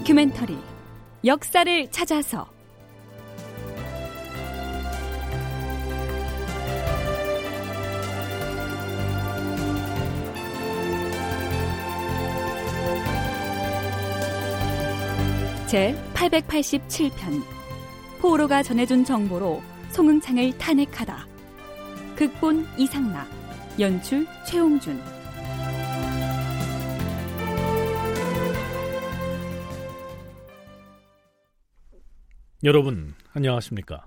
다큐멘터리 0.00 0.56
역사를 1.26 1.90
찾아서. 1.90 2.48
제 15.66 15.94
887편 16.14 17.42
포로가 18.20 18.62
전해준 18.62 19.04
정보로 19.04 19.62
송응창을 19.90 20.56
탄핵하다. 20.56 21.26
극본 22.16 22.66
이상락 22.78 23.28
연출 23.78 24.26
최홍준 24.46 25.19
여러분 32.62 33.14
안녕하십니까 33.32 34.04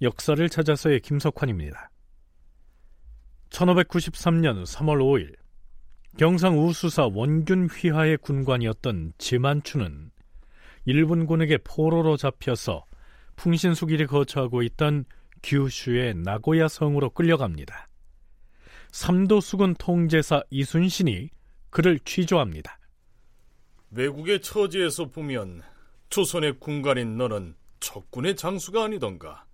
역사를 0.00 0.48
찾아서의 0.48 1.00
김석환입니다 1.00 1.90
1593년 3.50 4.64
3월 4.64 4.98
5일 4.98 5.34
경상 6.16 6.56
우수사 6.56 7.08
원균 7.12 7.66
휘하의 7.66 8.18
군관이었던 8.18 9.14
지만추는 9.18 10.12
일본군에게 10.84 11.58
포로로 11.64 12.16
잡혀서 12.16 12.84
풍신수길이 13.34 14.06
거처하고 14.06 14.62
있던 14.62 15.04
규슈의 15.42 16.14
나고야 16.14 16.68
성으로 16.68 17.10
끌려갑니다. 17.10 17.88
삼도수군 18.92 19.74
통제사 19.74 20.44
이순신이 20.50 21.30
그를 21.70 21.98
취조합니다. 22.04 22.78
외국의 23.90 24.42
처지에서 24.42 25.06
보면 25.06 25.62
조선의 26.10 26.60
군관인 26.60 27.16
너는 27.16 27.56
적군의 27.94 28.34
장수가 28.34 28.82
아니던가. 28.82 29.44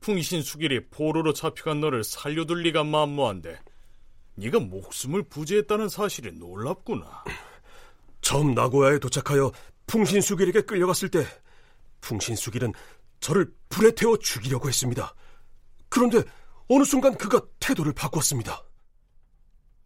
풍신수길이 0.00 0.88
포로로 0.88 1.32
잡혀간 1.32 1.80
너를 1.80 2.02
살려둘 2.02 2.62
리가 2.62 2.82
만무한데 2.82 3.60
네가 4.34 4.58
목숨을 4.58 5.22
부지했다는 5.24 5.88
사실이 5.88 6.32
놀랍구나. 6.32 7.24
처음 8.22 8.54
나고야에 8.54 8.98
도착하여 8.98 9.52
풍신수길에게 9.86 10.62
끌려갔을 10.62 11.10
때 11.10 11.24
풍신수길은 12.00 12.72
저를 13.20 13.52
불에 13.68 13.92
태워 13.92 14.16
죽이려고 14.16 14.66
했습니다. 14.66 15.14
그런데 15.88 16.22
어느 16.68 16.82
순간 16.82 17.16
그가 17.16 17.40
태도를 17.60 17.92
바꿨습니다. 17.92 18.64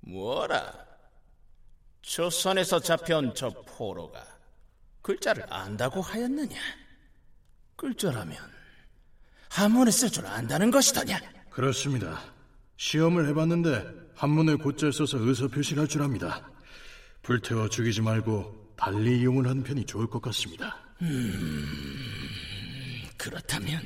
뭐라? 0.00 0.72
조선에서 2.00 2.80
잡혀온 2.80 3.34
저 3.34 3.50
포로가 3.50 4.24
글자를 5.02 5.44
안다고 5.52 6.00
하였느냐? 6.00 6.83
글자라면 7.76 8.36
한문을 9.50 9.92
쓸 9.92 10.10
줄 10.10 10.26
안다는 10.26 10.70
것이더냐? 10.70 11.20
그렇습니다. 11.50 12.20
시험을 12.76 13.28
해봤는데 13.28 13.84
한문을 14.16 14.58
곧잘 14.58 14.92
써서 14.92 15.18
의사 15.20 15.46
표시를 15.46 15.82
할줄 15.82 16.02
압니다. 16.02 16.48
불태워 17.22 17.68
죽이지 17.68 18.02
말고 18.02 18.74
달리 18.76 19.20
이용을 19.20 19.46
하는 19.46 19.62
편이 19.62 19.86
좋을 19.86 20.08
것 20.08 20.20
같습니다. 20.22 20.76
음, 21.02 21.64
그렇다면 23.16 23.80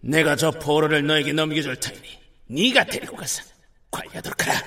내가 0.00 0.36
저 0.36 0.50
포로를 0.50 1.06
너에게 1.06 1.32
넘겨줄 1.32 1.76
터이니 1.76 2.18
네가 2.46 2.84
데리고 2.86 3.16
가서 3.16 3.42
관리하도록 3.90 4.46
하라. 4.46 4.60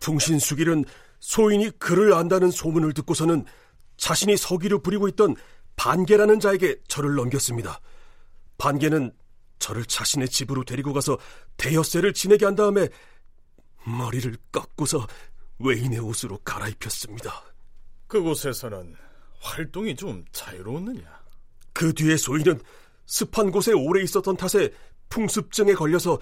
풍신수길은 0.00 0.84
소인이 1.20 1.70
글을 1.78 2.12
안다는 2.14 2.50
소문을 2.50 2.92
듣고서는 2.94 3.44
자신이 3.98 4.36
서기를 4.36 4.80
부리고 4.80 5.08
있던 5.08 5.36
반계라는 5.76 6.40
자에게 6.40 6.76
저를 6.88 7.14
넘겼습니다. 7.14 7.80
반계는 8.56 9.12
저를 9.58 9.84
자신의 9.84 10.28
집으로 10.28 10.64
데리고 10.64 10.92
가서 10.92 11.18
대여세를 11.56 12.14
지내게 12.14 12.46
한 12.46 12.54
다음에 12.54 12.88
머리를 13.84 14.36
깎고서 14.50 15.06
외인의 15.58 15.98
옷으로 15.98 16.38
갈아입혔습니다. 16.38 17.44
그곳에서는 18.06 18.94
활동이 19.40 19.94
좀 19.94 20.24
자유로웠느냐? 20.32 21.18
그 21.72 21.92
뒤에 21.92 22.16
소인은 22.16 22.60
습한 23.06 23.50
곳에 23.50 23.72
오래 23.72 24.02
있었던 24.02 24.36
탓에 24.36 24.70
풍습증에 25.08 25.74
걸려서 25.74 26.18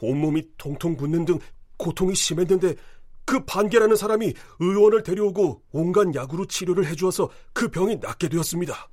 온몸이 0.00 0.42
통통 0.56 0.96
붓는 0.96 1.24
등 1.24 1.38
고통이 1.76 2.14
심했는데 2.14 2.74
그 3.24 3.44
반계라는 3.44 3.96
사람이 3.96 4.34
의원을 4.60 5.02
데려오고 5.02 5.62
온갖 5.72 6.14
약으로 6.14 6.46
치료를 6.46 6.86
해주어서 6.86 7.30
그 7.52 7.68
병이 7.68 7.96
낫게 7.96 8.28
되었습니다. 8.28 8.88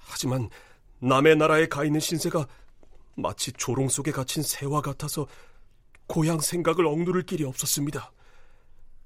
하지만 0.00 0.48
남의 1.00 1.36
나라에 1.36 1.66
가 1.66 1.84
있는 1.84 2.00
신세가 2.00 2.46
마치 3.14 3.52
조롱 3.52 3.88
속에 3.88 4.10
갇힌 4.10 4.42
새와 4.42 4.80
같아서 4.80 5.26
고향 6.06 6.40
생각을 6.40 6.86
억누를 6.86 7.22
길이 7.22 7.44
없었습니다. 7.44 8.12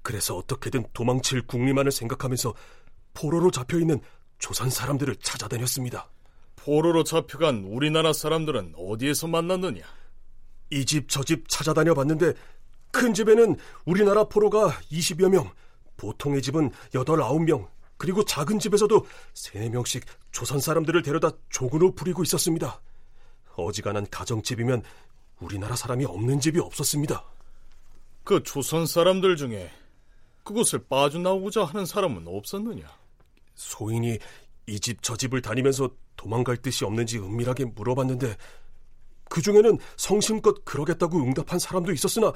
그래서 0.01 0.35
어떻게든 0.35 0.85
도망칠 0.93 1.45
국리만을 1.47 1.91
생각하면서 1.91 2.53
포로로 3.13 3.51
잡혀있는 3.51 4.01
조선 4.39 4.69
사람들을 4.69 5.15
찾아다녔습니다. 5.17 6.09
포로로 6.55 7.03
잡혀간 7.03 7.65
우리나라 7.65 8.13
사람들은 8.13 8.73
어디에서 8.77 9.27
만났느냐? 9.27 9.81
이 10.71 10.85
집 10.85 11.07
저 11.07 11.23
집 11.23 11.47
찾아다녀 11.49 11.93
봤는데 11.93 12.33
큰 12.93 13.13
집에는 13.13 13.57
우리나라 13.85 14.23
포로가 14.25 14.69
20여 14.91 15.27
명, 15.27 15.49
보통의 15.97 16.41
집은 16.43 16.69
8, 16.93 17.03
9명, 17.03 17.67
그리고 17.97 18.23
작은 18.23 18.59
집에서도 18.59 19.05
3, 19.33 19.61
4명씩 19.63 20.03
조선 20.31 20.59
사람들을 20.59 21.01
데려다 21.01 21.31
조근을 21.49 21.95
부리고 21.95 22.21
있었습니다. 22.23 22.79
어지간한 23.55 24.07
가정집이면 24.09 24.83
우리나라 25.39 25.75
사람이 25.75 26.05
없는 26.05 26.39
집이 26.39 26.59
없었습니다. 26.59 27.25
그 28.23 28.41
조선 28.43 28.85
사람들 28.85 29.35
중에 29.37 29.71
그곳을 30.43 30.85
빠져나오고자 30.87 31.65
하는 31.65 31.85
사람은 31.85 32.27
없었느냐? 32.27 32.85
소인이 33.55 34.17
이 34.67 34.79
집 34.79 35.01
저 35.01 35.17
집을 35.17 35.41
다니면서 35.41 35.89
도망갈 36.15 36.57
뜻이 36.57 36.85
없는지 36.85 37.17
은밀하게 37.19 37.65
물어봤는데 37.65 38.37
그 39.29 39.41
중에는 39.41 39.77
성심껏 39.97 40.63
그러겠다고 40.63 41.17
응답한 41.21 41.59
사람도 41.59 41.91
있었으나 41.91 42.31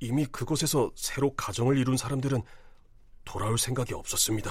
이미 0.00 0.26
그곳에서 0.26 0.90
새로 0.94 1.34
가정을 1.34 1.78
이룬 1.78 1.96
사람들은 1.96 2.42
돌아올 3.24 3.58
생각이 3.58 3.94
없었습니다. 3.94 4.50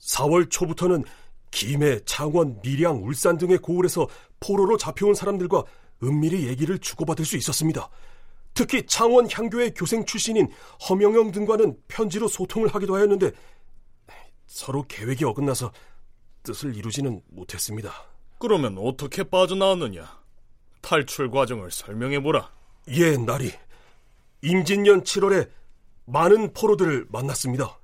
4월 0.00 0.50
초부터는 0.50 1.04
김해, 1.50 2.00
창원, 2.04 2.60
밀양, 2.62 3.04
울산 3.04 3.38
등의 3.38 3.58
고을에서 3.58 4.08
포로로 4.40 4.76
잡혀온 4.76 5.14
사람들과 5.14 5.64
은밀히 6.02 6.46
얘기를 6.48 6.78
주고받을 6.78 7.24
수 7.24 7.36
있었습니다. 7.36 7.88
특히 8.54 8.86
창원 8.86 9.28
향교의 9.30 9.74
교생 9.74 10.04
출신인 10.04 10.48
허명영 10.88 11.32
등과는 11.32 11.76
편지로 11.88 12.28
소통을 12.28 12.68
하기도 12.74 12.94
하였는데 12.94 13.32
서로 14.46 14.84
계획이 14.86 15.24
어긋나서 15.24 15.72
뜻을 16.44 16.76
이루지는 16.76 17.22
못했습니다. 17.28 17.92
그러면 18.38 18.76
어떻게 18.78 19.24
빠져나왔느냐? 19.24 20.22
탈출 20.82 21.30
과정을 21.30 21.70
설명해보라. 21.70 22.50
예, 22.88 23.16
나리. 23.16 23.50
임진년 24.44 25.04
7월에 25.04 25.48
많은 26.04 26.52
포로들을 26.52 27.06
만났습니다. 27.10 27.78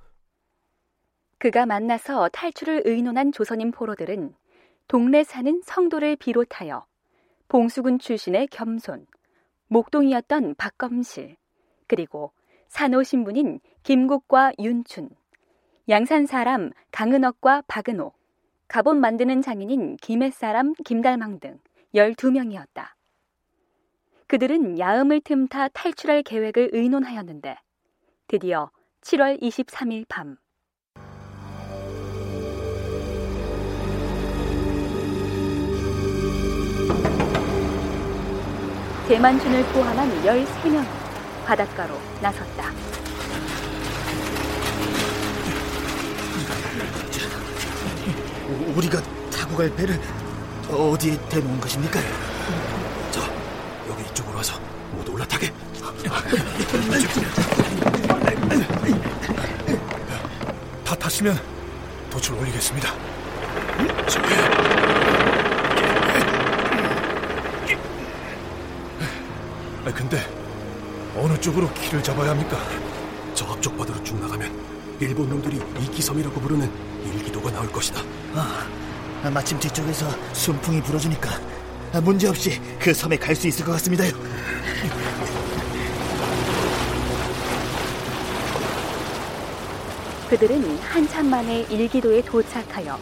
그가 1.39 1.65
만나서 1.65 2.29
탈출을 2.29 2.83
의논한 2.85 3.31
조선인 3.31 3.71
포로들은 3.71 4.35
동네 4.87 5.23
사는 5.23 5.59
성도를 5.65 6.17
비롯하여 6.17 6.85
봉수군 7.47 7.97
출신의 7.97 8.47
겸손, 8.47 9.07
목동이었던 9.69 10.53
박검실, 10.55 11.35
그리고 11.87 12.31
산호 12.67 13.01
신분인 13.01 13.59
김국과 13.81 14.53
윤춘, 14.59 15.09
양산 15.89 16.27
사람 16.27 16.69
강은옥과 16.91 17.63
박은옥, 17.67 18.15
갑옷 18.67 18.95
만드는 18.97 19.41
장인인 19.41 19.97
김해 19.97 20.29
사람 20.29 20.73
김달망 20.85 21.39
등 21.39 21.59
12명이었다. 21.95 23.00
그들은 24.31 24.79
야음을 24.79 25.19
틈타 25.25 25.67
탈출할 25.73 26.23
계획을 26.23 26.69
의논하였는데 26.71 27.57
드디어 28.29 28.71
7월 29.01 29.41
23일 29.41 30.05
밤 30.07 30.37
대만춘을 39.09 39.63
포함한 39.73 40.09
13명이 40.23 40.87
바닷가로 41.45 41.93
나섰다. 42.21 42.71
우리가 48.77 49.01
타고 49.29 49.57
갈 49.57 49.75
배를 49.75 49.99
어디에 50.69 51.17
대놓은 51.27 51.59
것입니까? 51.59 52.30
올라타게. 57.01 58.91
탔으면 60.99 61.37
돛을 62.11 62.39
올리겠습니다. 62.39 62.93
아, 69.85 69.91
근데 69.93 70.19
어느 71.17 71.39
쪽으로 71.39 71.71
길을 71.73 72.03
잡아야 72.03 72.31
합니까? 72.31 72.57
저 73.33 73.45
앞쪽 73.45 73.77
바다로 73.77 74.01
쭉 74.03 74.19
나가면 74.19 74.51
일본 74.99 75.29
놈들이 75.29 75.59
이기섬이라고 75.79 76.39
부르는 76.39 76.71
일기도가 77.05 77.51
나올 77.51 77.71
것이다. 77.71 78.01
아, 78.35 79.29
마침 79.29 79.59
뒤쪽에서 79.59 80.07
순풍이 80.33 80.81
불어주니까 80.83 81.29
아, 81.93 82.01
문제없이 82.01 82.61
그 82.79 82.93
섬에 82.93 83.17
갈 83.17 83.35
수 83.35 83.47
있을 83.47 83.65
것 83.65 83.71
같습니다요. 83.73 84.11
그들은 90.31 90.79
한참 90.79 91.29
만에 91.29 91.65
일기도에 91.69 92.21
도착하여 92.21 92.97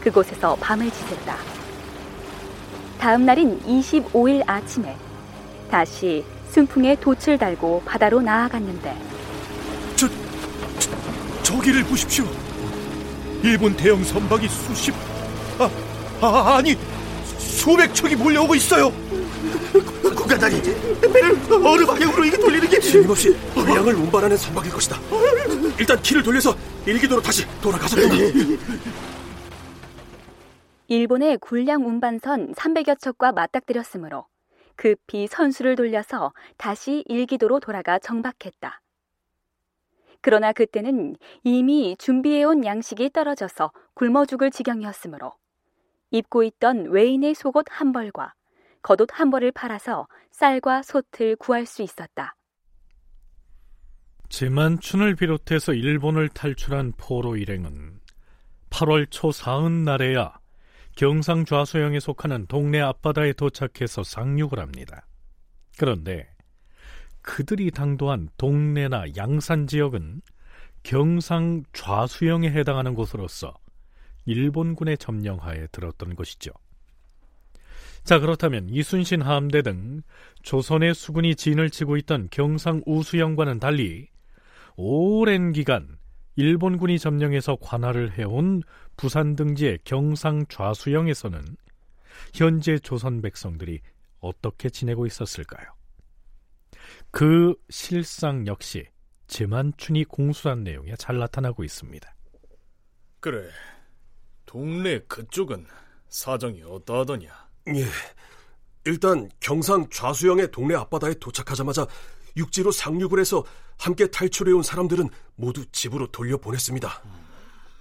그곳에서 0.00 0.56
밤을 0.56 0.90
지샜다. 0.90 1.36
다음 2.98 3.24
날인 3.24 3.60
25일 3.60 4.42
아침에 4.48 4.96
다시 5.70 6.24
순풍에 6.50 6.96
돛을 6.96 7.38
달고 7.38 7.82
바다로 7.86 8.20
나아갔는데 8.20 8.96
저, 9.94 10.08
저 10.80 10.90
저기를 11.44 11.84
보십시오. 11.84 12.24
일본 13.44 13.76
대형 13.76 14.02
선박이 14.02 14.48
수십 14.48 14.92
아, 15.60 15.70
아 16.20 16.56
아니 16.56 16.76
수백 17.38 17.94
척이 17.94 18.16
몰려오고 18.16 18.56
있어요. 18.56 18.92
국가장이 20.02 20.60
배를 21.00 21.38
어느 21.64 21.86
방향으로 21.86 22.24
이게 22.24 22.36
돌리는 22.36 22.68
게 22.68 22.80
틀림없이 22.80 23.36
불량을 23.54 23.94
운반하는 23.94 24.36
선박일 24.36 24.72
것이다. 24.72 24.98
일단 25.78 26.00
키를 26.02 26.24
돌려서 26.24 26.56
일기도로 26.84 27.22
다시 27.22 27.44
돌아가자. 27.60 27.96
일본의 30.88 31.38
군량 31.38 31.86
운반선 31.86 32.54
300여 32.54 32.98
척과 32.98 33.30
맞닥뜨렸으므로 33.32 34.26
급히 34.74 35.28
선수를 35.28 35.76
돌려서 35.76 36.32
다시 36.56 37.04
일기도로 37.06 37.60
돌아가 37.60 38.00
정박했다. 38.00 38.80
그러나 40.20 40.52
그때는 40.52 41.16
이미 41.44 41.96
준비해온 41.98 42.64
양식이 42.64 43.10
떨어져서 43.10 43.72
굶어 43.94 44.24
죽을 44.24 44.50
지경이었으므로 44.50 45.32
입고 46.10 46.42
있던 46.42 46.86
외인의 46.90 47.34
속옷 47.34 47.66
한 47.70 47.92
벌과 47.92 48.34
겉옷 48.82 49.08
한 49.12 49.30
벌을 49.30 49.52
팔아서 49.52 50.08
쌀과 50.32 50.82
솥을 50.82 51.36
구할 51.36 51.64
수 51.64 51.82
있었다. 51.82 52.34
제만춘을 54.32 55.14
비롯해서 55.14 55.74
일본을 55.74 56.30
탈출한 56.30 56.94
포로 56.96 57.36
일행은 57.36 58.00
8월 58.70 59.06
초 59.10 59.30
사흔 59.30 59.84
날에야 59.84 60.38
경상 60.96 61.44
좌수영에 61.44 62.00
속하는 62.00 62.46
동네 62.46 62.80
앞바다에 62.80 63.34
도착해서 63.34 64.02
상륙을 64.02 64.58
합니다. 64.58 65.06
그런데 65.76 66.26
그들이 67.20 67.70
당도한 67.70 68.30
동네나 68.38 69.04
양산 69.18 69.66
지역은 69.66 70.22
경상 70.82 71.64
좌수영에 71.74 72.50
해당하는 72.50 72.94
곳으로서 72.94 73.52
일본군의 74.24 74.96
점령하에 74.96 75.66
들었던 75.66 76.16
것이죠. 76.16 76.52
자, 78.02 78.18
그렇다면 78.18 78.70
이순신 78.70 79.20
함대 79.20 79.60
등 79.60 80.00
조선의 80.42 80.94
수군이 80.94 81.36
진을 81.36 81.68
치고 81.68 81.98
있던 81.98 82.28
경상 82.30 82.80
우수영과는 82.86 83.60
달리 83.60 84.08
오랜 84.76 85.52
기간 85.52 85.98
일본군이 86.36 86.98
점령해서 86.98 87.56
관할을 87.60 88.18
해온 88.18 88.62
부산 88.96 89.36
등지의 89.36 89.80
경상 89.84 90.46
좌수영에서는 90.48 91.56
현재 92.34 92.78
조선 92.78 93.20
백성들이 93.20 93.80
어떻게 94.20 94.70
지내고 94.70 95.06
있었을까요? 95.06 95.66
그 97.10 97.54
실상 97.68 98.46
역시 98.46 98.86
제만춘이 99.26 100.04
공수한 100.04 100.62
내용에 100.62 100.94
잘 100.96 101.18
나타나고 101.18 101.64
있습니다. 101.64 102.14
그래, 103.20 103.48
동네 104.46 104.98
그쪽은 105.00 105.66
사정이 106.08 106.62
어떠하더냐? 106.62 107.28
예. 107.68 107.84
일단 108.84 109.30
경상 109.40 109.88
좌수영의 109.90 110.50
동네 110.50 110.74
앞바다에 110.74 111.14
도착하자마자 111.14 111.86
육지로 112.36 112.72
상륙을 112.72 113.20
해서 113.20 113.44
함께 113.82 114.06
탈출해온 114.06 114.62
사람들은 114.62 115.08
모두 115.34 115.66
집으로 115.72 116.06
돌려보냈습니다. 116.12 117.02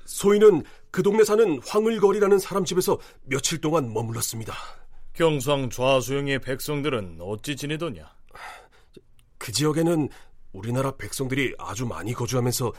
소인은 0.05 0.63
그 0.89 1.03
동네 1.03 1.23
사는 1.23 1.61
황을거리라는 1.63 2.39
사람 2.39 2.65
집에서 2.65 2.97
며칠 3.23 3.61
동안 3.61 3.93
머물렀습니다. 3.93 4.51
경상 5.13 5.69
좌수영의 5.69 6.39
백성들은 6.39 7.19
어찌 7.21 7.55
지내더냐? 7.55 8.11
그 9.37 9.51
지역에는 9.51 10.09
우리나라 10.53 10.89
백성들이 10.97 11.53
아주 11.59 11.85
많이 11.85 12.13
거주하면서 12.13 12.73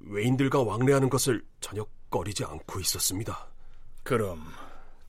외인들과 0.00 0.62
왕래하는 0.62 1.08
것을 1.08 1.42
전혀 1.60 1.86
꺼리지 2.10 2.44
않고 2.44 2.80
있었습니다. 2.80 3.48
그럼 4.02 4.42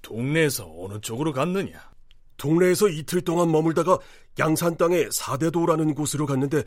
동네에서 0.02 0.66
어느 0.78 1.02
쪽으로 1.02 1.34
갔느냐? 1.34 1.78
동네에서 2.38 2.88
이틀 2.88 3.20
동안 3.20 3.52
머물다가 3.52 4.00
양산 4.40 4.78
땅의 4.78 5.10
사대도라는 5.12 5.94
곳으로 5.94 6.26
갔는데 6.26 6.64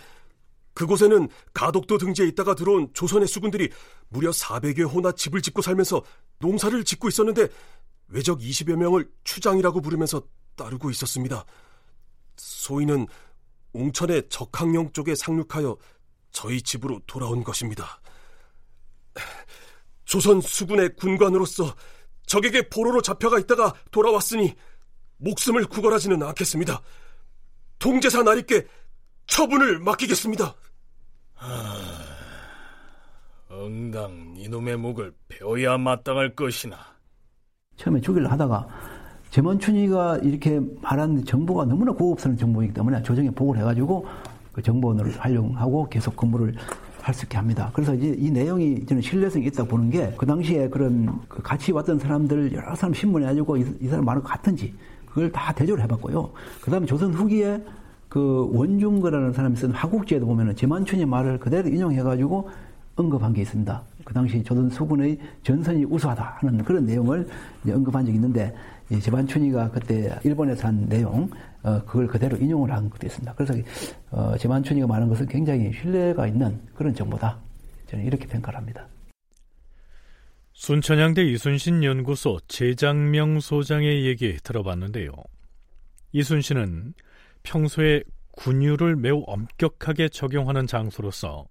그곳에는 0.75 1.29
가덕도 1.53 1.99
등지에 1.99 2.27
있다가 2.29 2.55
들어온 2.55 2.89
조선의 2.95 3.29
수군들이 3.29 3.71
무려 4.09 4.31
400여 4.31 4.93
호나 4.93 5.13
집을 5.13 5.43
짓고 5.43 5.63
살면서 5.63 6.03
농사를 6.39 6.83
짓고 6.85 7.09
있었는데 7.09 7.49
외적 8.09 8.41
20여 8.41 8.77
명을 8.77 9.11
추장이라고 9.25 9.81
부르면서 9.81 10.23
따르고 10.57 10.91
있었습니다. 10.91 11.45
소인은 12.37 13.07
웅천의 13.73 14.29
적항령 14.29 14.93
쪽에 14.93 15.15
상륙하여 15.15 15.77
저희 16.31 16.61
집으로 16.63 17.01
돌아온 17.07 17.45
것입니다. 17.45 18.01
조선 20.05 20.41
수군의 20.41 20.97
군관으로서 20.97 21.75
적에게 22.27 22.69
포로로 22.69 23.03
잡혀가 23.03 23.39
있다가 23.39 23.75
돌아왔으니 23.91 24.55
목숨을 25.19 25.67
구걸하지는 25.67 26.23
않겠습니다. 26.23 26.83
동제사 27.79 28.23
나리께 28.23 28.67
처분을 29.37 29.79
맡기겠습니다. 29.79 30.55
하... 31.35 31.49
응당 33.51 34.35
이놈의 34.37 34.77
목을 34.77 35.15
베어야 35.29 35.79
마땅할 35.79 36.35
것이나. 36.35 36.77
처음에 37.77 38.01
주기를 38.03 38.31
하다가 38.31 38.69
제먼춘이가 39.31 40.19
이렇게 40.19 40.61
말한 40.83 41.25
정보가 41.25 41.65
너무나 41.65 41.93
고급스러운 41.93 42.37
정보이기 42.37 42.75
때문에 42.75 43.03
조정에 43.03 43.31
보고를 43.31 43.63
해가지고 43.63 44.07
그 44.53 44.61
정보원을 44.63 45.19
활용하고 45.19 45.89
계속 45.89 46.15
근무를 46.15 46.55
할 47.01 47.15
수 47.15 47.25
있게 47.25 47.37
합니다. 47.37 47.71
그래서 47.73 47.95
이제 47.95 48.15
이 48.17 48.31
내용이 48.31 48.85
저는 48.87 49.03
신뢰성이 49.03 49.47
있다고 49.47 49.71
보는 49.71 49.91
게 49.91 50.13
그 50.17 50.25
당시에 50.27 50.69
그런 50.69 51.21
그 51.29 51.43
같이 51.43 51.73
왔던 51.73 51.99
사람들 51.99 52.53
여러 52.53 52.77
사람 52.77 52.93
신문해 52.95 53.27
가지고 53.27 53.57
이, 53.57 53.65
이 53.81 53.89
사람 53.89 54.05
말은 54.05 54.23
같은지 54.23 54.73
그걸 55.07 55.33
다 55.33 55.53
대조를 55.53 55.83
해봤고요. 55.85 56.31
그 56.61 56.71
다음에 56.71 56.87
조선 56.87 57.13
후기에 57.15 57.61
그 58.13 58.47
원중거라는 58.53 59.33
사람이 59.33 59.57
쓴 59.57 59.71
화국지에도 59.71 60.27
보면은 60.27 60.55
제만춘의 60.55 61.07
말을 61.07 61.39
그대로 61.39 61.67
인용해가지고 61.67 62.51
언급한 62.95 63.33
게 63.33 63.41
있습니다. 63.41 63.83
그 64.05 64.13
당시 64.13 64.45
조선 64.45 64.69
수군의 64.69 65.19
전선이 65.43 65.87
우수하다 65.87 66.23
하는 66.41 66.63
그런 66.63 66.85
내용을 66.85 67.27
언급한 67.67 68.05
적이 68.05 68.17
있는데 68.17 68.55
제만춘이가 69.01 69.71
그때 69.71 70.15
일본에서 70.25 70.69
한 70.69 70.87
내용 70.91 71.31
어, 71.63 71.83
그걸 71.87 72.07
그대로 72.07 72.37
인용을 72.37 72.71
한 72.71 72.91
것도 72.91 73.07
있습니다. 73.07 73.33
그래서 73.33 73.55
어, 74.11 74.37
제만춘이가 74.37 74.87
말한 74.87 75.09
것은 75.09 75.27
굉장히 75.27 75.73
신뢰가 75.73 76.27
있는 76.27 76.61
그런 76.75 76.95
정보다. 76.95 77.39
저는 77.87 78.05
이렇게 78.05 78.27
평가를 78.27 78.59
합니다. 78.59 78.87
순천향대 80.53 81.25
이순신 81.31 81.83
연구소 81.83 82.41
재장명 82.47 83.41
소장의 83.41 84.05
얘기 84.05 84.37
들어봤는데요. 84.37 85.13
이순신은 86.13 86.93
평소에 87.43 88.03
군유를 88.33 88.97
매우 88.97 89.23
엄격하게 89.27 90.09
적용하는 90.09 90.67
장소로서 90.67 91.49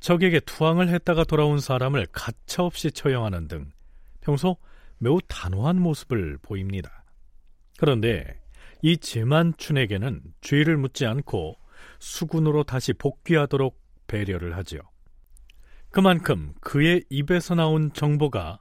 적에게 0.00 0.40
투항을 0.40 0.88
했다가 0.88 1.24
돌아온 1.24 1.58
사람을 1.58 2.06
가차없이 2.12 2.92
처형하는 2.92 3.48
등 3.48 3.72
평소 4.20 4.56
매우 4.98 5.18
단호한 5.26 5.80
모습을 5.80 6.38
보입니다. 6.42 7.04
그런데 7.78 8.40
이 8.82 8.96
제만춘에게는 8.96 10.22
죄를 10.40 10.76
묻지 10.76 11.06
않고 11.06 11.56
수군으로 11.98 12.64
다시 12.64 12.92
복귀하도록 12.92 13.80
배려를 14.06 14.56
하죠. 14.58 14.78
그만큼 15.90 16.54
그의 16.60 17.04
입에서 17.08 17.54
나온 17.54 17.92
정보가 17.92 18.60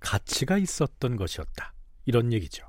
가치가 0.00 0.58
있었던 0.58 1.16
것이었다. 1.16 1.74
이런 2.04 2.32
얘기죠. 2.32 2.68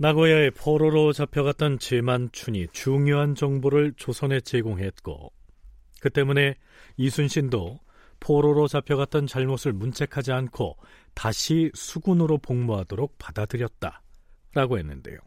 나고야의 0.00 0.52
포로로 0.52 1.12
잡혀갔던 1.12 1.80
제만춘이 1.80 2.68
중요한 2.72 3.34
정보를 3.34 3.94
조선에 3.96 4.40
제공했고 4.40 5.32
그 6.00 6.10
때문에 6.10 6.54
이순신도 6.96 7.80
포로로 8.20 8.68
잡혀갔던 8.68 9.26
잘못을 9.26 9.72
문책하지 9.72 10.30
않고 10.30 10.76
다시 11.14 11.72
수군으로 11.74 12.38
복무하도록 12.38 13.18
받아들였다 13.18 14.02
라고 14.54 14.78
했는데요. 14.78 15.18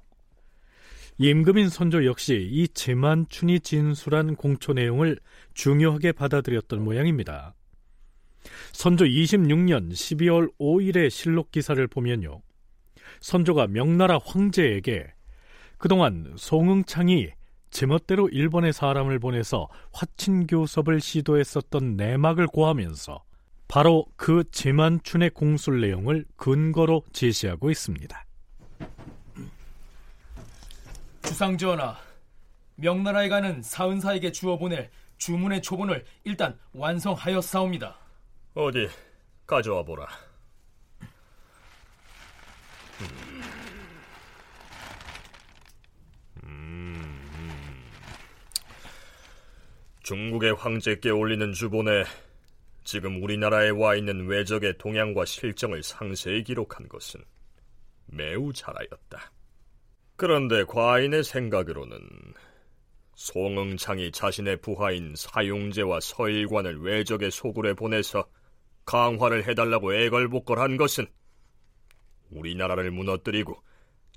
임금인 1.17 1.67
선조 1.67 2.05
역시 2.05 2.47
이 2.49 2.69
제만춘이 2.69 3.59
진술한 3.59 4.35
공초 4.37 4.71
내용을 4.71 5.19
중요하게 5.53 6.13
받아들였던 6.13 6.81
모양입니다. 6.81 7.53
선조 8.71 9.03
26년 9.03 9.91
12월 9.91 10.49
5일의 10.57 11.09
실록 11.09 11.51
기사를 11.51 11.85
보면요. 11.87 12.41
선조가 13.19 13.67
명나라 13.67 14.19
황제에게 14.23 15.13
그동안 15.77 16.33
송응창이 16.37 17.29
제멋대로 17.71 18.29
일본에 18.29 18.71
사람을 18.71 19.19
보내서 19.19 19.69
화친교섭을 19.93 21.01
시도했었던 21.01 21.95
내막을 21.95 22.47
고하면서 22.47 23.23
바로 23.67 24.05
그 24.17 24.43
제만춘의 24.51 25.29
공술 25.29 25.81
내용을 25.81 26.25
근거로 26.35 27.03
제시하고 27.13 27.71
있습니다. 27.71 28.25
주상전하, 31.23 31.95
명나라에 32.75 33.29
가는 33.29 33.61
사은사에게 33.61 34.33
주어 34.33 34.57
보낼 34.57 34.89
주문의 35.17 35.61
초본을 35.61 36.03
일단 36.25 36.57
완성하였사옵니다. 36.73 37.95
어디 38.55 38.89
가져와 39.47 39.83
보라. 39.83 40.07
중국의 50.11 50.55
황제께 50.55 51.09
올리는 51.09 51.53
주본에 51.53 52.03
지금 52.83 53.23
우리나라에 53.23 53.69
와 53.69 53.95
있는 53.95 54.27
외적의 54.27 54.77
동향과 54.77 55.23
실정을 55.23 55.83
상세히 55.83 56.43
기록한 56.43 56.89
것은 56.89 57.23
매우 58.07 58.51
잘하였다. 58.51 59.31
그런데 60.17 60.65
과인의 60.65 61.23
생각으로는 61.23 61.97
송응창이 63.15 64.11
자신의 64.11 64.57
부하인 64.57 65.13
사용제와 65.15 66.01
서일관을 66.01 66.81
외적의 66.81 67.31
소굴에 67.31 67.73
보내서 67.73 68.27
강화를 68.83 69.47
해달라고 69.47 69.93
애걸복걸한 69.93 70.75
것은 70.75 71.07
우리나라를 72.31 72.91
무너뜨리고 72.91 73.63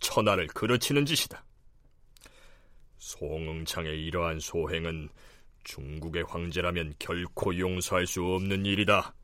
천하를 0.01 0.49
그르치는 0.49 1.07
짓이다. 1.07 1.45
송응창의 2.99 4.05
이러한 4.07 4.41
소행은 4.41 5.09
중국의 5.65 6.25
황제라면 6.29 6.95
결코 6.99 7.59
용서할 7.59 8.07
수 8.07 8.25
없는 8.25 8.67
일이다. 8.67 9.15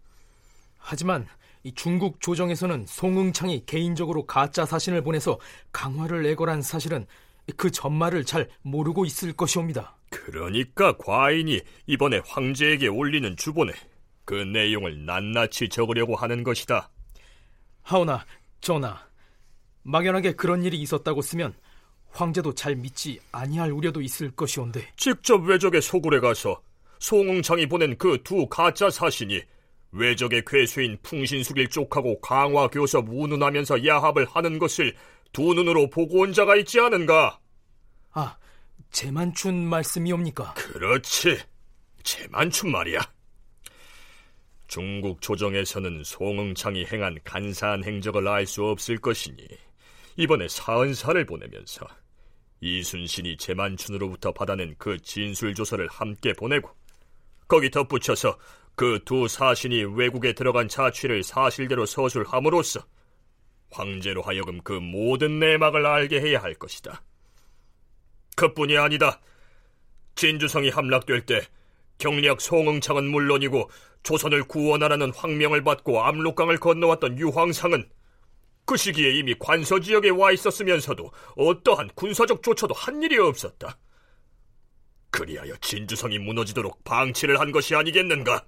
하지만 0.79 1.27
이 1.63 1.73
중국 1.75 2.21
조정에서는 2.21 2.87
송응창이 2.87 3.65
개인적으로 3.67 4.27
가짜 4.27 4.65
사신을 4.65 5.03
보내서 5.03 5.39
강화를 5.73 6.25
애걸한 6.27 6.63
사실은 6.63 7.07
그 7.57 7.71
전말을 7.71 8.25
잘 8.25 8.49
모르고 8.63 9.05
있을 9.05 9.33
것이옵니다. 9.33 9.97
그러니까 10.11 10.97
과인이 10.97 11.61
이번에 11.87 12.21
황제에게 12.27 12.89
올리는 12.89 13.37
주본에 13.37 13.73
그 14.25 14.35
내용을 14.35 15.05
낱낱이 15.05 15.69
적으려고 15.69 16.17
하는 16.17 16.43
것이다. 16.43 16.91
하오나, 17.83 18.25
전하, 18.61 18.99
막연하게 19.83 20.33
그런 20.33 20.63
일이 20.65 20.79
있었다고 20.81 21.23
쓰면 21.23 21.55
황제도 22.13 22.55
잘 22.55 22.75
믿지 22.77 23.19
아니할 23.33 23.71
우려도 23.73 24.01
있을 24.03 24.31
것이온데 24.33 24.87
직접 24.97 25.43
외적의 25.43 25.81
소굴에 25.83 26.21
가서 26.21 26.61
송응창이 26.99 27.67
보낸 27.67 27.97
그 27.97 28.19
두 28.23 28.47
가짜 28.49 28.91
사신이 28.91 29.41
외적의 29.93 30.43
괴수인 30.47 30.99
풍신수길 31.03 31.69
쪽하고 31.69 32.21
강화 32.21 32.69
교섭 32.69 33.07
운운하면서 33.09 33.87
야합을 33.87 34.27
하는 34.27 34.59
것을 34.59 34.95
두 35.33 35.55
눈으로 35.55 35.89
보고 35.91 36.21
온 36.21 36.33
자가 36.33 36.57
있지 36.57 36.79
않은가? 36.81 37.39
아, 38.13 38.37
제만춘 38.91 39.65
말씀이옵니까? 39.69 40.55
그렇지, 40.55 41.39
제만춘 42.03 42.71
말이야. 42.71 43.01
중국 44.69 45.21
조정에서는 45.21 46.05
송응창이 46.05 46.87
행한 46.93 47.19
간사한 47.25 47.83
행적을 47.85 48.29
알 48.29 48.47
수 48.47 48.65
없을 48.65 48.99
것이니 48.99 49.45
이번에 50.17 50.47
사은사를 50.49 51.25
보내면서 51.27 51.87
이순신이 52.61 53.37
제만춘으로부터 53.37 54.33
받아낸 54.33 54.75
그 54.79 54.99
진술 55.01 55.55
조서를 55.55 55.89
함께 55.89 56.33
보내고 56.33 56.71
거기 57.49 57.71
덧붙여서 57.71 58.39
그 58.81 58.99
두 59.05 59.29
사신이 59.29 59.85
외국에 59.95 60.33
들어간 60.33 60.67
자취를 60.67 61.23
사실대로 61.23 61.85
서술함으로써 61.85 62.81
황제로 63.71 64.23
하여금 64.23 64.61
그 64.63 64.73
모든 64.73 65.39
내막을 65.39 65.85
알게 65.85 66.21
해야 66.21 66.43
할 66.43 66.55
것이다. 66.55 67.03
그뿐이 68.37 68.79
아니다. 68.79 69.21
진주성이 70.15 70.71
함락될 70.71 71.27
때 71.27 71.43
경리학 71.99 72.41
송응창은 72.41 73.11
물론이고 73.11 73.71
조선을 74.03 74.45
구원하라는 74.45 75.13
황명을 75.15 75.63
받고 75.63 76.03
압록강을 76.03 76.59
건너왔던 76.59 77.19
유황상은 77.19 77.89
그 78.71 78.77
시기에 78.77 79.15
이미 79.15 79.35
관서 79.35 79.81
지역에 79.81 80.11
와 80.11 80.31
있었으면서도 80.31 81.11
어떠한 81.37 81.91
군사적 81.97 82.41
조처도 82.41 82.73
한 82.73 83.03
일이 83.03 83.19
없었다. 83.19 83.77
그리하여 85.11 85.57
진주성이 85.57 86.21
무너지도록 86.21 86.85
방치를 86.85 87.41
한 87.41 87.51
것이 87.51 87.75
아니겠는가? 87.75 88.47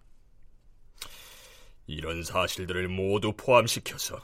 이런 1.88 2.22
사실들을 2.22 2.86
모두 2.86 3.32
포함시켜서 3.36 4.22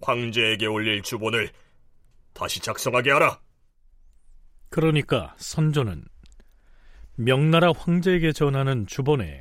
황제에게 0.00 0.66
올릴 0.66 1.02
주본을 1.02 1.50
다시 2.32 2.60
작성하게 2.60 3.10
하라. 3.10 3.40
그러니까 4.68 5.34
선조는 5.38 6.04
명나라 7.16 7.72
황제에게 7.76 8.30
전하는 8.30 8.86
주본에 8.86 9.40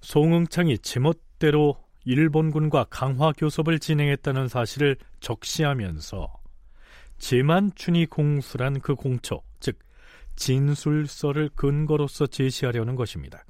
송응창이 0.00 0.78
제멋대로 0.78 1.89
일본군과 2.04 2.84
강화 2.90 3.32
교섭을 3.32 3.78
진행했다는 3.78 4.48
사실을 4.48 4.96
적시하면서 5.20 6.32
제만춘이 7.18 8.06
공수란 8.06 8.80
그 8.80 8.94
공초, 8.94 9.42
즉 9.60 9.78
진술서를 10.36 11.50
근거로서 11.54 12.26
제시하려는 12.26 12.96
것입니다. 12.96 13.44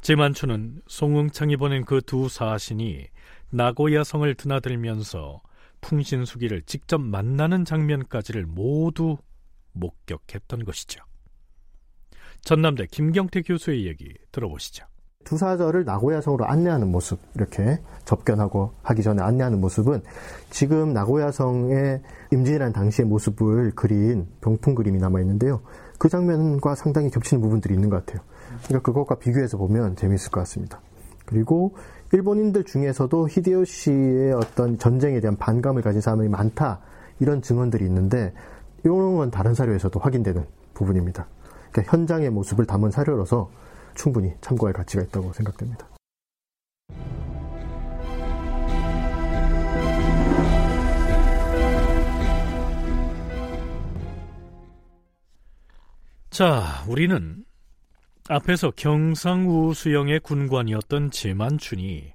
제만춘은 0.00 0.80
송응창이 0.86 1.56
보낸 1.56 1.84
그 1.84 2.00
두 2.00 2.28
사신이 2.28 3.06
나고야성을 3.50 4.34
드나들면서 4.34 5.42
풍신수기를 5.82 6.62
직접 6.62 6.98
만나는 7.00 7.64
장면까지를 7.64 8.46
모두 8.46 9.18
목격했던 9.72 10.64
것이죠. 10.64 11.04
전남대 12.42 12.86
김경태 12.86 13.42
교수의 13.42 13.86
얘기 13.86 14.14
들어보시죠. 14.32 14.86
두사절을 15.24 15.84
나고야성으로 15.84 16.46
안내하는 16.46 16.90
모습 16.90 17.20
이렇게 17.34 17.78
접견하고 18.04 18.72
하기 18.82 19.02
전에 19.02 19.22
안내하는 19.22 19.60
모습은 19.60 20.02
지금 20.50 20.92
나고야성의 20.92 22.00
임진이라는 22.32 22.72
당시의 22.72 23.06
모습을 23.06 23.72
그린 23.74 24.26
병풍 24.40 24.74
그림이 24.74 24.98
남아 24.98 25.20
있는데요. 25.20 25.60
그 25.98 26.08
장면과 26.08 26.74
상당히 26.74 27.10
겹치는 27.10 27.42
부분들이 27.42 27.74
있는 27.74 27.90
것 27.90 28.04
같아요. 28.04 28.22
그러니까 28.64 28.80
그것과 28.80 29.16
비교해서 29.16 29.58
보면 29.58 29.96
재미있을 29.96 30.30
것 30.30 30.40
같습니다. 30.40 30.80
그리고 31.26 31.76
일본인들 32.12 32.64
중에서도 32.64 33.28
히데요시의 33.28 34.32
어떤 34.32 34.78
전쟁에 34.78 35.20
대한 35.20 35.36
반감을 35.36 35.82
가진 35.82 36.00
사람이 36.00 36.28
많다 36.28 36.80
이런 37.20 37.40
증언들이 37.42 37.84
있는데 37.84 38.32
이런 38.82 39.16
건 39.16 39.30
다른 39.30 39.54
사료에서도 39.54 40.00
확인되는 40.00 40.44
부분입니다. 40.74 41.26
그러니까 41.70 41.96
현장의 41.96 42.30
모습을 42.30 42.66
담은 42.66 42.90
사료로서 42.90 43.50
충분히 43.94 44.32
참고할 44.40 44.72
가치가 44.72 45.02
있다고 45.02 45.32
생각됩니다. 45.32 45.88
자, 56.30 56.84
우리는 56.88 57.44
앞에서 58.28 58.70
경상우 58.70 59.74
수영의 59.74 60.20
군관이었던 60.20 61.10
제만춘이 61.10 62.14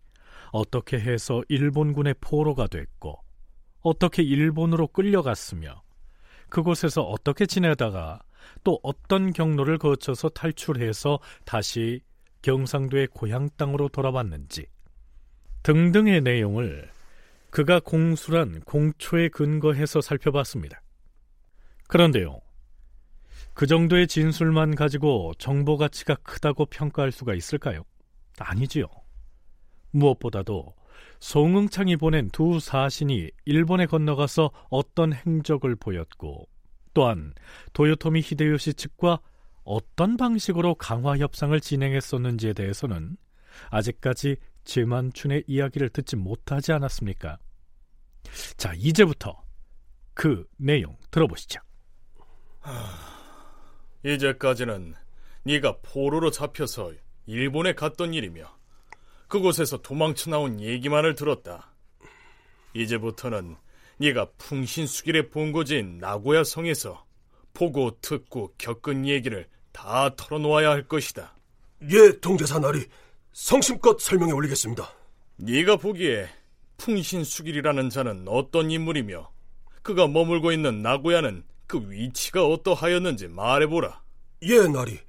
어떻게 0.52 0.98
해서 0.98 1.44
일본군의 1.50 2.16
포로가 2.22 2.68
됐고 2.68 3.20
어떻게 3.82 4.24
일본으로 4.24 4.88
끌려갔으며 4.88 5.84
그곳에서 6.50 7.02
어떻게 7.04 7.46
지내다가 7.46 8.22
또 8.64 8.80
어떤 8.84 9.34
경로를 9.34 9.78
거쳐서 9.78 10.30
탈출해서 10.30 11.20
다시 11.46 12.02
경상도의 12.42 13.08
고향 13.08 13.50
땅으로 13.58 13.90
돌아왔는지 13.90 14.68
등등의 15.64 16.22
내용을 16.22 16.90
그가 17.50 17.80
공수란 17.80 18.60
공초에 18.62 19.30
근거해서 19.30 20.02
살펴봤습니다. 20.02 20.82
그런데요, 21.88 22.42
그 23.54 23.66
정도의 23.66 24.08
진술만 24.08 24.76
가지고 24.76 25.32
정보 25.40 25.78
가치가 25.78 26.16
크다고 26.16 26.66
평가할 26.66 27.12
수가 27.12 27.34
있을까요? 27.34 27.84
아니지요. 28.38 28.88
무엇보다도 29.92 30.76
송응창이 31.20 31.96
보낸 31.96 32.30
두 32.30 32.60
사신이 32.60 33.32
일본에 33.46 33.86
건너가서 33.86 34.52
어떤 34.70 35.14
행적을 35.14 35.76
보였고 35.76 36.48
또한 36.96 37.36
도요토미 37.74 38.22
히데요시 38.22 38.74
측과 38.74 39.20
어떤 39.64 40.18
방식으로 40.18 40.76
강화 40.76 41.18
협상을 41.18 41.60
진행했었는지에 41.60 42.54
대해서는 42.54 43.18
아직까지 43.70 44.38
제만춘의 44.64 45.44
이야기를 45.46 45.90
듣지 45.90 46.16
못하지 46.16 46.72
않았습니까? 46.72 47.38
자, 48.58 48.74
이제부터 48.76 49.44
그 50.14 50.48
내용 50.58 50.98
들어보시죠. 51.12 51.60
이제까지는 54.04 54.96
네가 55.44 55.80
포로로 55.82 56.32
잡혀서 56.32 56.94
일본에 57.28 57.74
갔던 57.74 58.14
일이며 58.14 58.46
그곳에서 59.28 59.78
도망쳐 59.82 60.30
나온 60.32 60.62
얘기만을 60.62 61.16
들었다. 61.16 61.72
이제부터는 62.74 63.58
네가 63.98 64.28
풍신수길의 64.38 65.30
본고지인 65.30 66.00
나고야 66.00 66.44
성에서 66.44 67.06
보고 67.54 67.98
듣고 68.02 68.54
겪은 68.58 69.08
얘기를 69.08 69.48
다 69.72 70.16
털어놓아야 70.16 70.70
할 70.70 70.88
것이다. 70.88 71.36
예, 71.92 72.20
동제사 72.20 72.60
나리 72.60 72.86
성심껏 73.34 74.00
설명해 74.00 74.34
올리겠습니다. 74.34 74.90
네가 75.38 75.78
보기에 75.78 76.28
풍신수길이라는 76.78 77.90
자는 77.90 78.26
어떤 78.28 78.72
인물이며 78.72 79.30
그가 79.82 80.08
머물고 80.08 80.52
있는 80.52 80.82
나고야는 80.82 81.44
그 81.68 81.90
위치가 81.90 82.46
어떠하였는지 82.46 83.28
말해보라. 83.28 84.02
예, 84.44 84.68
나리. 84.68 85.00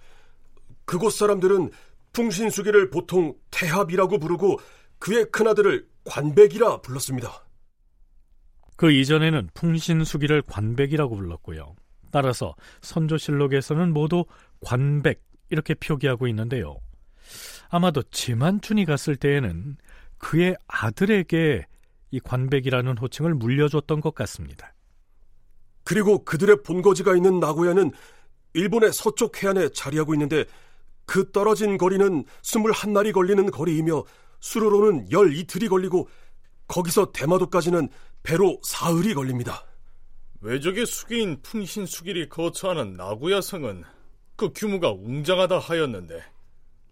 그곳 0.84 1.12
사람들은 1.12 1.70
풍신수길을 2.12 2.90
보통 2.90 3.34
태합이라고 3.50 4.18
부르고 4.18 4.58
그의 4.98 5.30
큰아들을 5.30 5.86
관백이라 6.04 6.80
불렀습니다. 6.80 7.45
그 8.76 8.90
이전에는 8.90 9.50
풍신수길을 9.54 10.42
관백이라고 10.42 11.16
불렀고요. 11.16 11.74
따라서 12.10 12.54
선조실록에서는 12.82 13.92
모두 13.92 14.24
관백 14.60 15.22
이렇게 15.50 15.74
표기하고 15.74 16.28
있는데요. 16.28 16.76
아마도 17.68 18.02
지만춘이 18.04 18.84
갔을 18.84 19.16
때에는 19.16 19.76
그의 20.18 20.56
아들에게 20.66 21.66
이 22.10 22.20
관백이라는 22.20 22.98
호칭을 22.98 23.34
물려줬던 23.34 24.00
것 24.00 24.14
같습니다. 24.14 24.72
그리고 25.84 26.24
그들의 26.24 26.62
본거지가 26.62 27.16
있는 27.16 27.40
나고야는 27.40 27.92
일본의 28.54 28.92
서쪽 28.92 29.42
해안에 29.42 29.68
자리하고 29.70 30.14
있는데 30.14 30.44
그 31.04 31.30
떨어진 31.30 31.78
거리는 31.78 32.24
21날이 32.42 33.12
걸리는 33.12 33.50
거리이며 33.50 34.04
수로로는 34.40 35.08
12틀이 35.08 35.68
걸리고 35.68 36.08
거기서 36.68 37.12
대마도까지는 37.12 37.88
배로 38.22 38.60
사흘이 38.62 39.14
걸립니다. 39.14 39.64
외적의 40.40 40.86
수기인 40.86 41.40
풍신수길이 41.42 42.28
거처하는 42.28 42.94
나고야 42.94 43.40
성은 43.40 43.84
그 44.36 44.52
규모가 44.54 44.92
웅장하다 44.92 45.58
하였는데 45.58 46.22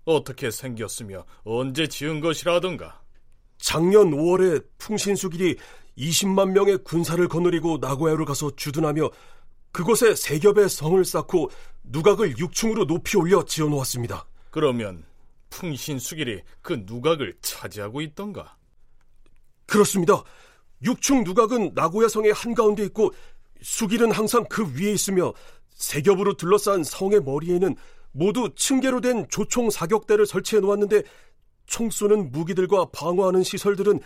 어떻게 0.05 0.51
생겼으며 0.51 1.25
언제 1.45 1.87
지은 1.87 2.21
것이라던가 2.21 3.01
작년 3.59 4.11
5월에 4.11 4.65
풍신수길이 4.79 5.57
20만 5.97 6.51
명의 6.51 6.79
군사를 6.79 7.27
거느리고 7.29 7.79
나고야로 7.79 8.25
가서 8.25 8.51
주둔하며 8.57 9.11
그곳에 9.73 10.15
세 10.15 10.39
겹의 10.39 10.69
성을 10.69 11.05
쌓고 11.05 11.51
누각을 11.85 12.35
6층으로 12.35 12.87
높이 12.87 13.17
올려 13.17 13.45
지어 13.45 13.67
놓았습니다. 13.67 14.27
그러면 14.51 15.05
풍신수길이 15.51 16.43
그 16.63 16.85
누각을 16.87 17.37
차지하고 17.41 18.01
있던가? 18.01 18.57
그렇습니다. 19.67 20.23
6층 20.83 21.25
누각은 21.25 21.73
나고야 21.75 22.09
성의 22.09 22.33
한가운데 22.33 22.85
있고 22.87 23.13
수길은 23.63 24.11
항상 24.11 24.45
그 24.49 24.75
위에 24.75 24.93
있으며 24.93 25.33
세 25.71 26.03
겹으로 26.03 26.35
둘러싼 26.35 26.85
성의 26.85 27.21
머리에는 27.21 27.75
모두 28.13 28.51
층계로 28.55 29.01
된 29.01 29.27
조총 29.29 29.71
사격대를 29.71 30.27
설치해 30.27 30.61
놓았는데 30.61 31.03
총 31.67 31.91
쏘는 31.91 32.31
무기들과 32.31 32.87
방어하는 32.93 33.43
시설들은 33.43 34.01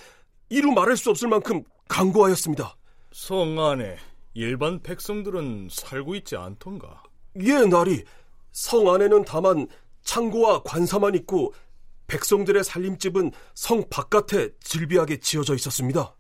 이루 0.48 0.72
말할 0.72 0.96
수 0.96 1.10
없을 1.10 1.28
만큼 1.28 1.62
강고하였습니다. 1.88 2.76
성 3.12 3.58
안에 3.60 3.96
일반 4.34 4.80
백성들은 4.82 5.68
살고 5.70 6.14
있지 6.16 6.36
않던가? 6.36 7.02
예, 7.40 7.64
나리. 7.66 8.04
성 8.52 8.92
안에는 8.92 9.24
다만 9.24 9.66
창고와 10.02 10.62
관사만 10.62 11.14
있고 11.16 11.52
백성들의 12.08 12.64
살림집은 12.64 13.30
성 13.54 13.84
바깥에 13.88 14.50
질비하게 14.60 15.18
지어져 15.18 15.54
있었습니다. 15.54 16.14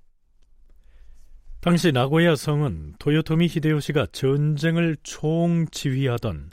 당시 1.60 1.90
나고야 1.90 2.36
성은 2.36 2.94
도요토미 2.98 3.48
히데요시가 3.48 4.06
전쟁을 4.12 4.96
총지휘하던 5.02 6.50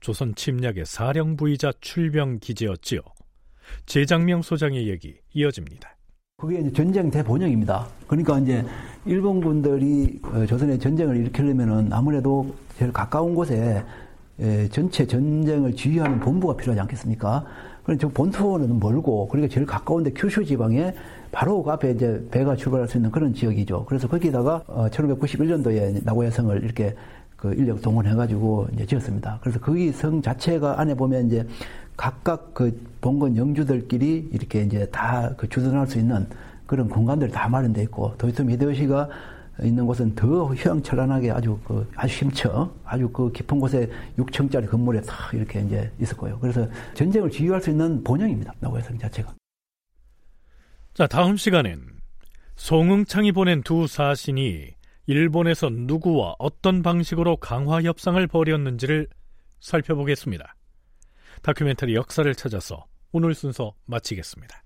조선 0.00 0.34
침략의 0.34 0.84
사령부이자 0.86 1.72
출병 1.80 2.38
기지였지요. 2.38 3.00
재장명 3.86 4.42
소장의 4.42 4.88
얘기 4.88 5.16
이어집니다. 5.32 5.96
그게 6.36 6.60
이제 6.60 6.72
전쟁 6.72 7.10
대본영입니다. 7.10 7.88
그러니까 8.06 8.38
이제 8.38 8.64
일본군들이 9.06 10.20
어, 10.24 10.46
조선의 10.46 10.78
전쟁을 10.78 11.16
일으키려면은 11.16 11.92
아무래도 11.92 12.54
제일 12.76 12.92
가까운 12.92 13.34
곳에 13.34 13.84
전체 14.72 15.06
전쟁을 15.06 15.74
지휘하는 15.74 16.20
본부가 16.20 16.56
필요하지 16.56 16.80
않겠습니까? 16.80 17.44
그런데 17.84 18.08
본토는 18.08 18.80
멀고 18.80 19.28
그러니까 19.28 19.52
제일 19.52 19.66
가까운데 19.66 20.10
큐슈 20.12 20.44
지방에 20.44 20.94
바로 21.30 21.62
그 21.62 21.70
앞에 21.70 21.92
이제 21.92 22.26
배가 22.30 22.56
출발할 22.56 22.88
수 22.88 22.96
있는 22.96 23.10
그런 23.10 23.34
지역이죠. 23.34 23.84
그래서 23.86 24.08
거기다가 24.08 24.62
1591년도에 24.66 25.96
어, 25.96 26.00
나고야 26.04 26.30
성을 26.30 26.64
이렇게 26.64 26.94
그 27.36 27.52
인력 27.54 27.82
동원해가지고 27.82 28.68
이제 28.72 28.86
지었습니다. 28.86 29.38
그래서 29.42 29.60
거기 29.60 29.92
성 29.92 30.22
자체가 30.22 30.80
안에 30.80 30.94
보면 30.94 31.26
이제 31.26 31.46
각각 31.96 32.54
그 32.54 32.80
본건 33.00 33.36
영주들끼리 33.36 34.30
이렇게 34.32 34.62
이제 34.62 34.86
다 34.90 35.30
그 35.36 35.48
주둔할 35.48 35.86
수 35.86 35.98
있는 35.98 36.26
그런 36.66 36.88
공간들이 36.88 37.30
다 37.30 37.48
마련돼 37.48 37.82
있고 37.82 38.14
도요토미 38.16 38.54
히데요시가 38.54 39.08
있는 39.62 39.86
곳은 39.86 40.14
더 40.14 40.46
휘황찬란하게 40.46 41.30
아주 41.30 41.58
그 41.64 41.88
아주 41.94 42.24
힘쳐 42.24 42.72
아주 42.84 43.08
그 43.10 43.30
깊은 43.30 43.60
곳에 43.60 43.88
6층짜리 44.18 44.68
건물에 44.68 45.00
다 45.02 45.30
이렇게 45.32 45.60
이제 45.60 45.90
있었고요. 46.00 46.38
그래서 46.40 46.68
전쟁을 46.94 47.30
지휘할 47.30 47.60
수 47.60 47.70
있는 47.70 48.02
본영입니다. 48.02 48.52
나고야성 48.60 48.98
자체가. 48.98 49.34
자 50.94 51.06
다음 51.06 51.36
시간엔 51.36 51.82
송응창이 52.56 53.32
보낸 53.32 53.62
두 53.62 53.86
사신이 53.86 54.74
일본에서 55.06 55.70
누구와 55.70 56.34
어떤 56.38 56.82
방식으로 56.82 57.36
강화 57.36 57.82
협상을 57.82 58.26
벌였는지를 58.26 59.08
살펴보겠습니다. 59.60 60.54
다큐멘터리 61.42 61.94
역사를 61.94 62.32
찾아서 62.34 62.86
오늘 63.12 63.34
순서 63.34 63.74
마치겠습니다. 63.86 64.63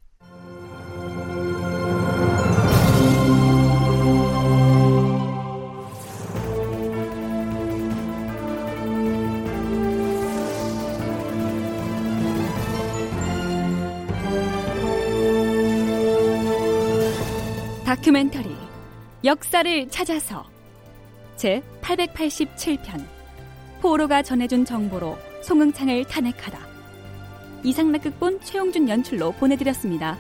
다큐멘터리 17.89 18.55
역사를 19.25 19.89
찾아서 19.89 20.45
제 21.37 21.63
887편 21.81 23.03
포로가 23.81 24.21
전해준 24.21 24.67
정보로 24.67 25.17
송응창을 25.41 26.05
탄핵하다 26.05 26.59
이상락 27.65 28.03
극본 28.03 28.43
최용준 28.43 28.91
연출로 28.91 29.33
보내드렸습니다. 29.33 30.19